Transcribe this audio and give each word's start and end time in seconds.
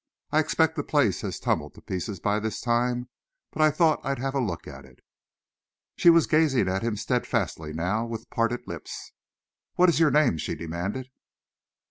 I 0.31 0.39
expect 0.39 0.75
the 0.75 0.83
place 0.83 1.21
has 1.21 1.39
tumbled 1.39 1.75
to 1.75 1.81
pieces 1.83 2.19
by 2.19 2.39
this 2.39 2.59
time, 2.59 3.07
but 3.51 3.61
I 3.61 3.69
thought 3.69 3.99
I'd 4.03 4.17
have 4.17 4.33
a 4.33 4.39
look 4.39 4.67
at 4.67 4.83
it." 4.83 4.99
She 5.95 6.09
was 6.09 6.25
gazing 6.25 6.67
at 6.67 6.81
him 6.81 6.95
steadfastly 6.95 7.71
now, 7.71 8.07
with 8.07 8.27
parted 8.31 8.67
lips. 8.67 9.11
"What 9.75 9.89
is 9.89 9.99
your 9.99 10.09
name?" 10.09 10.39
she 10.39 10.55
demanded. 10.55 11.11